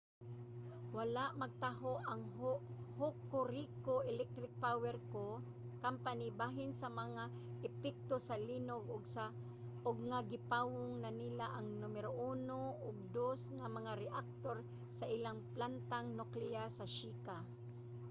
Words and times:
wala 0.97 1.25
magtaho 1.41 1.93
ang 2.11 2.21
hokuriku 2.99 3.95
electric 4.13 4.51
power 4.65 4.95
co. 5.13 5.25
bahin 6.39 6.71
sa 6.81 6.87
mga 7.01 7.23
epekto 7.69 8.15
sa 8.27 8.35
linog 8.49 8.83
ug 9.87 9.97
nga 10.09 10.19
gipawong 10.31 10.91
na 11.03 11.11
nila 11.21 11.45
ang 11.57 11.67
numero 11.83 12.09
1 12.13 12.85
ug 12.87 12.95
2 13.17 13.57
nga 13.57 13.67
mga 13.77 13.91
reaktor 14.03 14.57
sa 14.97 15.05
ilang 15.15 15.39
plantang 15.53 16.07
nukleyar 16.19 16.69
sa 16.77 16.85
shika 16.95 17.37